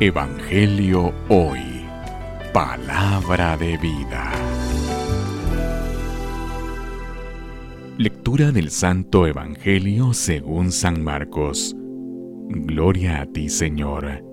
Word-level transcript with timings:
Evangelio 0.00 1.12
Hoy. 1.28 1.60
Palabra 2.52 3.56
de 3.56 3.76
vida. 3.76 4.32
Lectura 7.98 8.50
del 8.50 8.70
Santo 8.70 9.26
Evangelio 9.26 10.12
según 10.12 10.72
San 10.72 11.04
Marcos. 11.04 11.76
Gloria 12.48 13.20
a 13.20 13.26
ti, 13.26 13.48
Señor. 13.48 14.24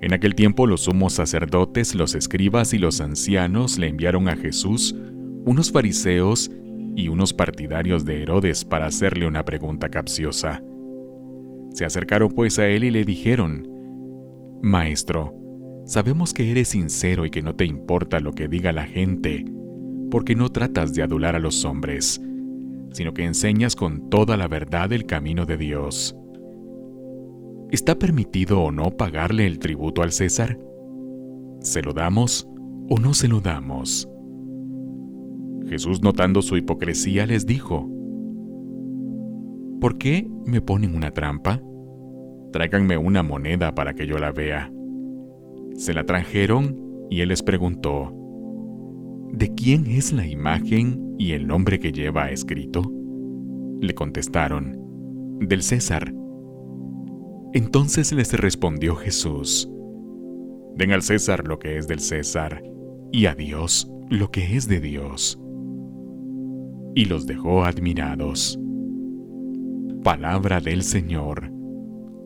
En 0.00 0.14
aquel 0.14 0.34
tiempo 0.34 0.66
los 0.66 0.82
sumos 0.82 1.14
sacerdotes, 1.14 1.94
los 1.94 2.14
escribas 2.14 2.72
y 2.72 2.78
los 2.78 3.00
ancianos 3.00 3.78
le 3.78 3.88
enviaron 3.88 4.28
a 4.28 4.36
Jesús 4.36 4.94
unos 5.44 5.70
fariseos 5.70 6.50
y 6.96 7.08
unos 7.08 7.34
partidarios 7.34 8.06
de 8.06 8.22
Herodes 8.22 8.64
para 8.64 8.86
hacerle 8.86 9.26
una 9.26 9.44
pregunta 9.44 9.90
capciosa. 9.90 10.62
Se 11.74 11.84
acercaron 11.84 12.30
pues 12.30 12.58
a 12.58 12.68
él 12.68 12.84
y 12.84 12.90
le 12.90 13.04
dijeron, 13.04 13.73
Maestro, 14.64 15.34
sabemos 15.84 16.32
que 16.32 16.50
eres 16.50 16.68
sincero 16.68 17.26
y 17.26 17.30
que 17.30 17.42
no 17.42 17.54
te 17.54 17.66
importa 17.66 18.18
lo 18.18 18.32
que 18.32 18.48
diga 18.48 18.72
la 18.72 18.86
gente, 18.86 19.44
porque 20.10 20.34
no 20.34 20.48
tratas 20.48 20.94
de 20.94 21.02
adular 21.02 21.36
a 21.36 21.38
los 21.38 21.66
hombres, 21.66 22.18
sino 22.90 23.12
que 23.12 23.24
enseñas 23.24 23.76
con 23.76 24.08
toda 24.08 24.38
la 24.38 24.48
verdad 24.48 24.90
el 24.94 25.04
camino 25.04 25.44
de 25.44 25.58
Dios. 25.58 26.16
¿Está 27.72 27.98
permitido 27.98 28.62
o 28.62 28.72
no 28.72 28.90
pagarle 28.96 29.46
el 29.46 29.58
tributo 29.58 30.02
al 30.02 30.12
César? 30.12 30.58
¿Se 31.60 31.82
lo 31.82 31.92
damos 31.92 32.48
o 32.88 32.98
no 32.98 33.12
se 33.12 33.28
lo 33.28 33.42
damos? 33.42 34.08
Jesús, 35.68 36.02
notando 36.02 36.40
su 36.40 36.56
hipocresía, 36.56 37.26
les 37.26 37.44
dijo, 37.44 37.86
¿Por 39.78 39.98
qué 39.98 40.26
me 40.46 40.62
ponen 40.62 40.96
una 40.96 41.10
trampa? 41.10 41.60
Tráiganme 42.54 42.96
una 42.96 43.24
moneda 43.24 43.74
para 43.74 43.94
que 43.94 44.06
yo 44.06 44.16
la 44.16 44.30
vea. 44.30 44.72
Se 45.74 45.92
la 45.92 46.06
trajeron 46.06 47.08
y 47.10 47.20
él 47.20 47.30
les 47.30 47.42
preguntó, 47.42 48.14
¿De 49.32 49.52
quién 49.56 49.88
es 49.88 50.12
la 50.12 50.24
imagen 50.24 51.16
y 51.18 51.32
el 51.32 51.48
nombre 51.48 51.80
que 51.80 51.90
lleva 51.90 52.30
escrito? 52.30 52.82
Le 53.80 53.92
contestaron, 53.92 54.78
del 55.40 55.62
César. 55.62 56.14
Entonces 57.54 58.12
les 58.12 58.32
respondió 58.34 58.94
Jesús, 58.94 59.68
Den 60.76 60.92
al 60.92 61.02
César 61.02 61.48
lo 61.48 61.58
que 61.58 61.76
es 61.76 61.88
del 61.88 61.98
César, 61.98 62.62
y 63.10 63.26
a 63.26 63.34
Dios 63.34 63.90
lo 64.10 64.30
que 64.30 64.56
es 64.56 64.68
de 64.68 64.78
Dios. 64.78 65.40
Y 66.94 67.06
los 67.06 67.26
dejó 67.26 67.64
admirados. 67.64 68.56
Palabra 70.04 70.60
del 70.60 70.84
Señor. 70.84 71.53